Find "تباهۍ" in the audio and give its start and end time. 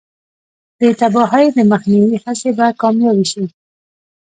0.99-1.45